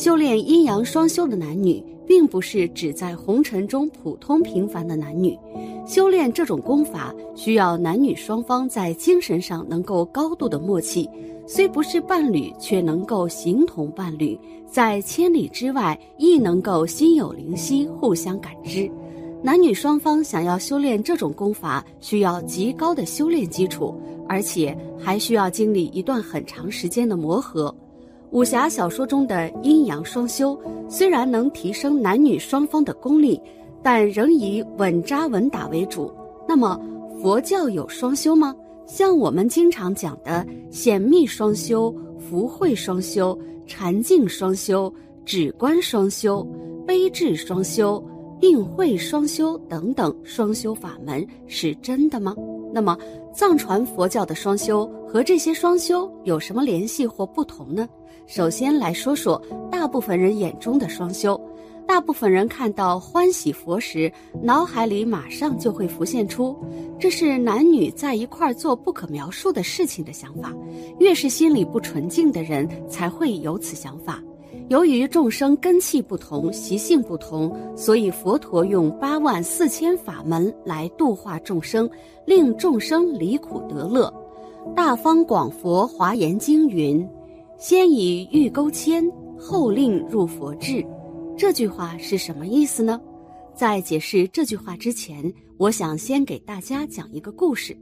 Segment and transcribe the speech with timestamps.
[0.00, 5.38] 修炼阴阳双修的男女，并不是指在红尘中普通平凡的男女。
[5.86, 11.06] 修炼这种功法，需要男女双方在精神上能够高度的默契，
[11.46, 18.90] 虽不是伴侣，却能够形同伴侣，在千里之外亦能够心有灵犀，互相感知。
[19.42, 23.94] 男女双方想要修炼这种功法，需要极高的修炼基础，
[24.26, 27.74] 而且还需要经历一段很长时间的磨合。
[28.32, 30.56] 武侠小说中的阴阳双修，
[30.88, 33.40] 虽然能提升男女双方的功力，
[33.82, 36.12] 但仍以稳扎稳打为主。
[36.46, 36.80] 那么，
[37.20, 38.54] 佛教有双修吗？
[38.86, 44.92] 像我们经常讲的显密双修、福慧双修、禅净双修、
[45.24, 46.46] 止观双修、
[46.86, 48.04] 悲智双修。
[48.40, 52.34] 定慧双修等等双修法门是真的吗？
[52.72, 52.96] 那么
[53.32, 57.88] 藏传佛教的双修和这些双修有什么联系或不同呢？
[58.26, 61.40] 首先来说说大部分人眼中的双修。
[61.86, 66.56] 大部分人看到欢喜佛时，脑海里马上就会浮现出
[67.00, 70.54] 这是男女在一块儿做不可描述的事情的想法。
[71.00, 74.22] 越是心里不纯净的人，才会有此想法。
[74.70, 81.90] 由于众生根气不同，习性不同，所以佛陀用八万四千法门来度化众生，
[82.24, 84.08] 令众生离苦得乐。
[84.74, 87.04] 《大方广佛华严经》云
[87.58, 89.04] ：“先以欲钩牵，
[89.36, 90.86] 后令入佛智。”
[91.36, 93.00] 这句话是什么意思呢？
[93.56, 97.76] 在解释这句话之前，我想先给大家讲一个故事。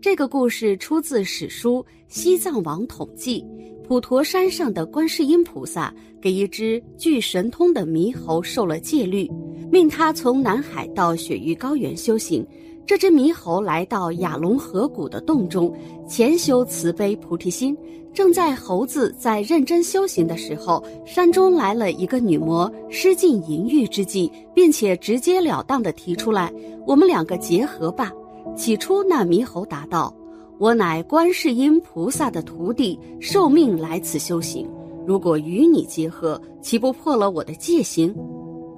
[0.00, 3.42] 这个故事出自史书《西藏王统记》。
[3.88, 9.26] 普陀山上的观世音菩萨给一只具神通的猕猴受了戒律，
[9.72, 12.46] 命他从南海到雪域高原修行。
[12.84, 15.74] 这只猕猴来到雅龙河谷的洞中，
[16.06, 17.74] 潜修慈悲菩提心。
[18.12, 26.52] 正在猴子在认真修行的时候，山中来了一个女魔，施尽淫欲之计，并且直截了当地提出来
[26.86, 28.12] ：“我们两个结合吧。”
[28.54, 30.14] 起初，那猕猴答道。
[30.58, 34.68] 我乃观世音菩萨的徒弟，受命来此修行。
[35.06, 38.12] 如果与你结合，岂不破了我的戒行？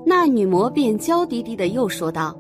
[0.05, 2.39] 那女魔便娇滴滴的又说道：“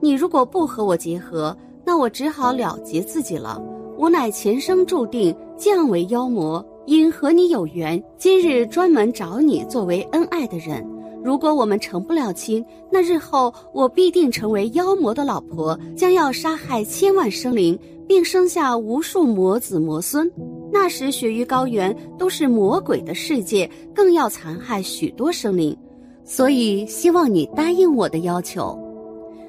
[0.00, 3.58] 你如果不和我结合，那我只好了结自己了。
[3.96, 10.86] 我乃前生注定降为妖魔，因和你有缘，今日专门找你作为恩爱的人。
[11.24, 17.76] 如果我们成不了亲，那日后我必定成为妖魔的老婆，将要杀害千万生灵。”
[18.06, 20.30] 并生下无数魔子魔孙，
[20.70, 25.74] 那时雪域高原都是魔鬼的世界，更要残害许多生灵，
[26.22, 28.78] 所以希望你答应我的要求。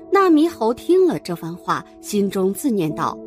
[0.10, 3.18] 那猕猴听了这番话，心中自念道：“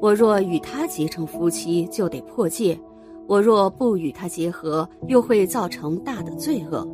[0.00, 2.78] 我若与他结成夫妻，就得破戒；
[3.26, 6.86] 我若不与他结合，又会造成大的罪恶。”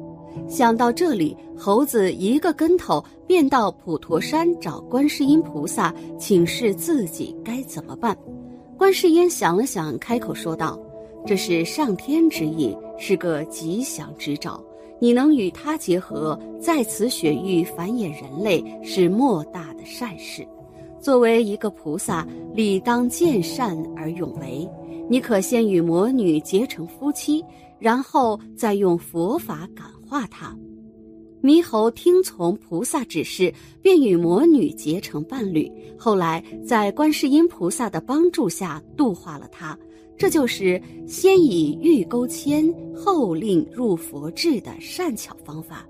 [0.48, 8.16] 想到这里，猴子一个跟头便到普陀山找观世音菩萨请示自己该怎么办。
[8.78, 10.78] 观世音想了想，开口说道
[11.26, 14.62] ：“这是上天之意，是个吉祥之兆。
[14.98, 20.46] 你能与他结合，在此雪域繁衍人类，是莫大的善事。
[21.00, 24.69] 作为一个菩萨，理当见善而勇为。
[25.08, 27.44] 你可先与魔女结成夫妻，
[27.78, 30.56] 然后再用佛法感。”化他，
[31.43, 33.53] 猕猴听从菩萨指示，
[33.83, 35.71] 便与魔女结成伴侣。
[35.99, 39.78] 后来在观世音菩萨的帮助下度化了他。
[40.19, 45.87] 这就是先以玉钩牵，后令入佛智的善巧方法。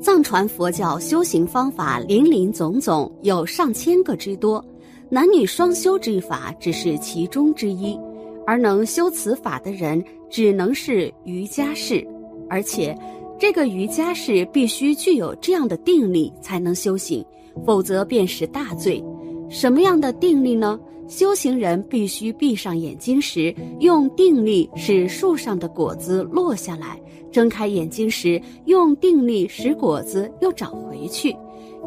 [0.00, 4.64] 藏传佛教修行方法林林总总，有上千个之多，
[5.10, 7.98] 男女双修之法只是其中之一。
[8.46, 12.04] 而能修此法的人，只能是瑜伽士，
[12.48, 12.96] 而且。
[13.42, 17.26] 这个瑜伽士必须具有这样的定力才能修行，
[17.66, 19.02] 否则便是大罪。
[19.50, 20.78] 什么样的定力呢？
[21.08, 26.96] 修行人必须闭上眼睛时，用定力使树上的果子落下来；
[27.32, 31.36] 睁开眼睛时，用定力使果子又长回去。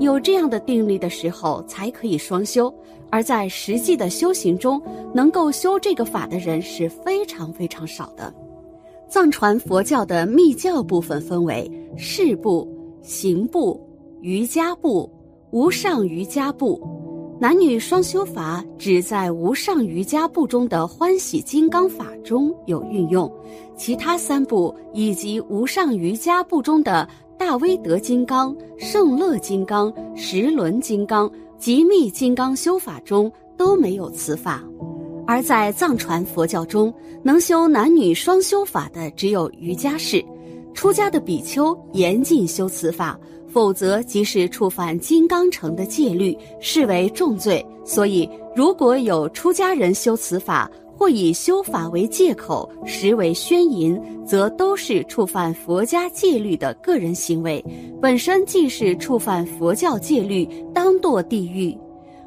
[0.01, 2.69] 有这样的定力的时候，才可以双修。
[3.10, 4.81] 而在实际的修行中，
[5.13, 8.34] 能够修这个法的人是非常非常少的。
[9.15, 12.67] 藏传佛教的密教部分分为事部、
[13.01, 13.79] 行部、
[14.19, 15.09] 瑜伽部、
[15.51, 16.85] 无上瑜伽部。
[17.39, 23.31] 男女双修法只在无上瑜伽部中的欢喜金刚法中有运用，
[23.77, 27.07] 其他三部以及无上瑜伽部中的
[27.38, 34.62] 大威德金刚、胜乐金刚、十轮金刚、极密金刚修法中都没有此法。
[35.27, 36.94] 而在藏传佛教中，
[37.24, 40.24] 能修男女双修法的只有瑜伽士，
[40.74, 47.66] 出家的比丘严禁修此法，否则即是触犯金刚城的戒律，视为重罪。
[47.83, 57.63] 所以，如果有出家人修此法，或以修法为借口，实为宣淫，则都是触犯佛家戒律的个人行为，
[58.01, 61.77] 本身既是触犯佛教戒律，当堕地狱。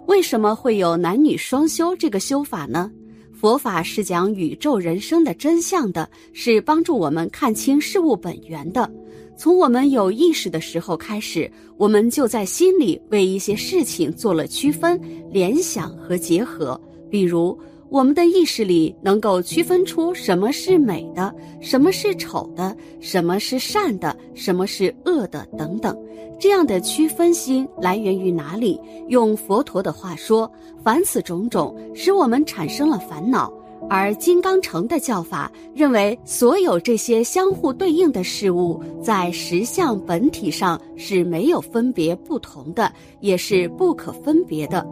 [0.09, 2.91] 为什么会有男女双修这个修法呢？
[3.39, 8.91] 佛法是讲宇宙人生的真相的，是帮助我们看清事物本源的。
[9.37, 14.99] 从我们有意识的时候开始，我们就在心里为一些事情做了区分、
[15.31, 17.57] 联想和结合，比如。
[17.90, 25.96] 我们的意识里能够区分出什么是美的，什么是丑的，什么是善的，什么是恶的等等。
[26.38, 28.79] 这样的区分心来源于哪里？
[29.08, 30.50] 用佛陀的话说，
[30.85, 33.52] 凡此种种，使我们产生了烦恼。
[33.88, 44.87] 而金刚乘的教法认为，所有这些相互对应的事物，在实相本体上是没有分别不同的，也是不可分别的。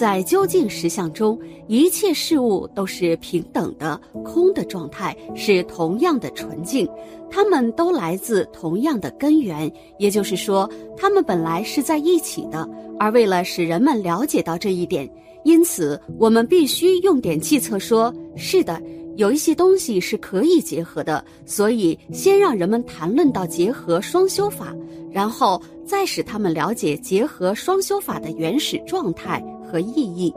[0.00, 1.38] 在究竟实相中，
[1.68, 6.88] 一切事物都是平等的、空的状态，是同样的纯净。
[7.30, 10.66] 它们都来自同样的根源，也就是说，
[10.96, 12.66] 它们本来是在一起的。
[12.98, 15.06] 而为了使人们了解到这一点，
[15.44, 18.80] 因此我们必须用点计策，说是的，
[19.16, 21.22] 有一些东西是可以结合的。
[21.44, 24.74] 所以，先让人们谈论到结合双修法，
[25.12, 29.44] 然后再使他们了解结合双修法的原始状态。
[29.70, 30.34] 和意义，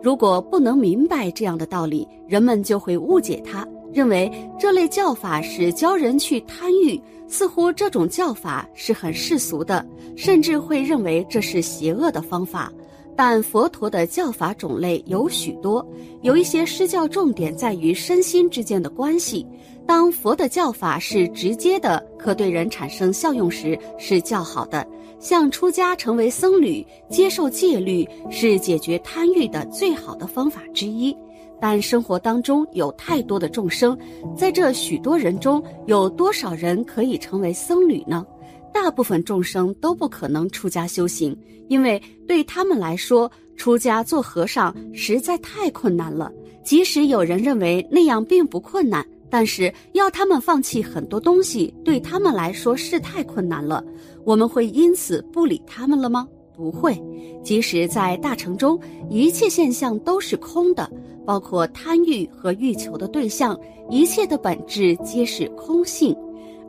[0.00, 9.84] 如果不能明白这样的道理，人们就会误解它，认为这类教法是教人去贪欲，似乎这种教法是很世俗的，
[10.16, 12.72] 甚至会认为这是邪恶的方法。
[13.16, 15.84] 但佛陀的教法种类有许多，
[16.22, 19.44] 有一些施教重点在于身心之间的关系。
[19.86, 24.86] 当佛的教法是直接的，可对人产生效用时，是较好的。
[25.20, 31.16] 像出家成为僧侣，接受戒律，是解决贪欲的最好的方法之一。
[31.60, 33.96] 但生活当中有太多的众生，
[34.34, 38.26] 在这许多人中，有多少人可以成为僧侣呢？
[38.72, 41.36] 大部分众生都不可能出家修行，
[41.68, 46.32] 因为对他们来说，出家做和尚实在太困难了。
[46.64, 49.04] 即使有人认为那样并不困难。
[49.30, 53.82] 但是要他们放弃很多东西，对他们来说是太困难了。
[54.24, 56.26] 我们会因此不理他们了吗？
[56.54, 57.00] 不会。
[57.42, 58.78] 即使在大城中，
[59.08, 60.90] 一切现象都是空的，
[61.24, 66.14] 包括贪欲和欲求的对象，一切的本质皆是空性。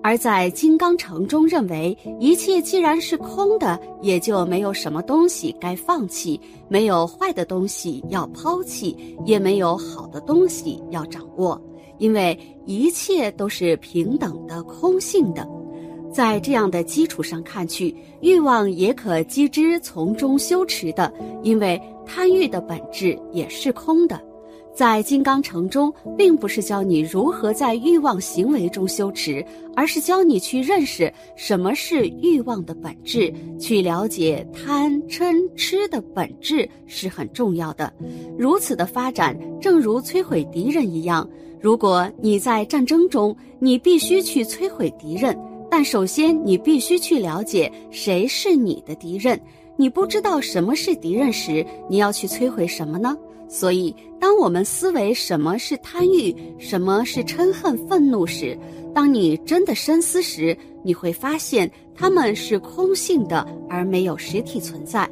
[0.03, 11.61] 而在金刚城中，认为一切既然是空的，也就没有什么东西该放弃，没有坏的东西要抛弃，也没有好的东西要掌握。
[12.01, 15.48] 因为一切都是平等的、空性的，
[16.12, 21.13] 在这样的基础上看去，欲望也可机之从中修持的。
[21.44, 24.19] 因为贪欲的本质也是空的，
[24.73, 29.45] 在金刚城中，并不是教你如何在欲望行为中修持，
[29.75, 37.91] 而是教你去认识什么是欲望的本质，去了解贪嗔痴的本质是很重要的。
[38.38, 41.29] 如此的发展，正如摧毁敌人一样。
[41.59, 45.38] 如果你在战争中，你必须去摧毁敌人，
[45.69, 49.39] 但首先你必须去了解谁是你的敌人。
[49.77, 53.15] 你不知道什么是敌人时，你要去摧毁什么呢？
[53.51, 58.58] 所以，当我们思维什么是贪欲，什么是嗔恨、愤怒时，
[58.96, 65.08] 当你真的深思时，你会发现它们是空性的，而没有实体存在。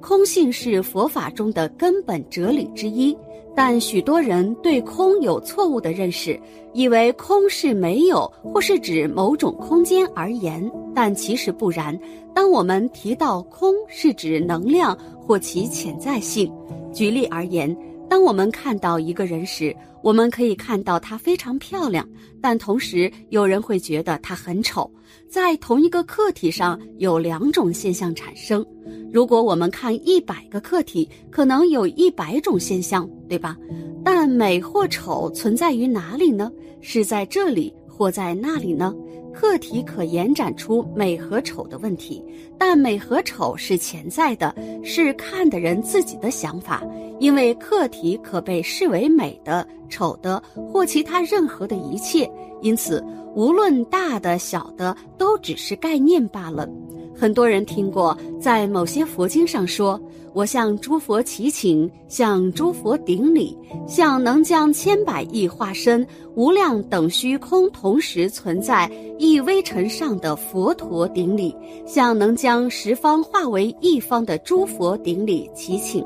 [0.00, 3.16] 空性是佛法中的根本哲理之一。
[3.56, 6.38] 但许多人对空有错误的认识，
[6.72, 10.68] 以为空是没有，或是指某种空间而言。
[10.92, 11.96] 但其实不然。
[12.34, 16.52] 当我们提到空，是指能量或其潜在性。
[16.94, 17.76] 举例而言，
[18.08, 22.08] 当我们看到一个人时，我们可以看到她非常漂亮，
[22.40, 24.90] 但同时有人会觉得她很丑。
[25.28, 28.64] 在同一个客体上有两种现象产生。
[29.12, 33.56] 如果我们看一百个客体，可能有一百种现象，对吧？
[34.04, 36.50] 但美或丑存在于哪里呢？
[36.80, 38.94] 是在这里或在那里呢？
[39.34, 42.24] 客体可延展出美和丑的问题，
[42.56, 46.82] 但美和丑是潜在的，是看的人自己的想法。
[47.18, 52.30] 因为客体可被视为美的、丑的或其他任何的一切，
[52.62, 56.68] 因此无论大的小的，都只是概念罢了。
[57.16, 60.00] 很多人听过，在某些佛经上说
[60.34, 71.54] ：“我向诸佛祈请，向诸佛顶礼，向能将千百亿化身、无量等虚空同时存在一微尘上的佛陀顶礼，
[71.86, 76.04] 向能将十方化为一方的诸佛顶礼祈请。”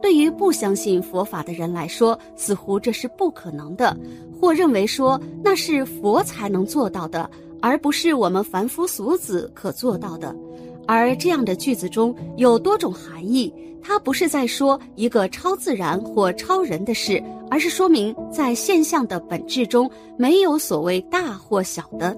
[0.00, 3.96] 对于不相信佛法的人来说，似乎这是不可能的，
[4.40, 7.28] 或认为说那是佛才能做到的。
[7.60, 10.36] 而不是我们凡夫俗子可做到的，
[10.86, 22.16] 而这样的句子中有多种含义，它不是在说一个超自然或超人的事，而是说明在现象的本质中没有所谓大或小的。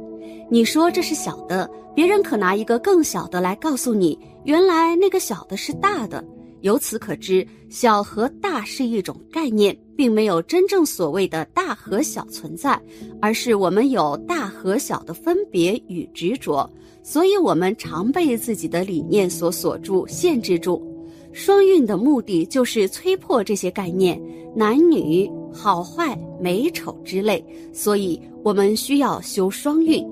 [0.50, 6.24] 你说这是小的，别人可拿一个更小的来告诉你，原来那个小的是大的。
[6.62, 12.80] 由此可知，小和大是一种概念，并没有真正所谓的大和小存在，
[13.20, 16.68] 而是我们有大和小的分别与执着，
[17.08, 20.84] 所以我们常被自己的理念所锁住、限制住。
[21.32, 24.20] 双运的目的就是摧破这些概念，
[24.56, 30.04] 男女、好坏、美丑之类，所以我们需要修双运。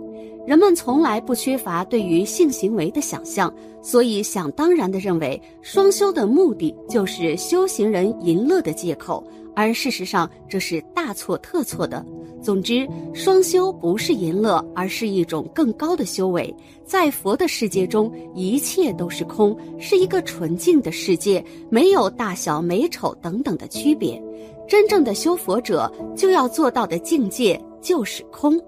[0.46, 12.06] 人们从来不缺乏对于性行为的想象，所以想当然地认为双修的目的就是修行人淫乐的借口，而事实上这是大错特错的。
[12.44, 16.54] 总之，双修不是淫乐，而是一种更高的修为。
[16.84, 24.22] 在佛的世界中，一切都是空，是一个纯净的世界，没有大小、美丑等等的区别。
[24.68, 28.60] 真正的修佛者就要做到的境界就是空。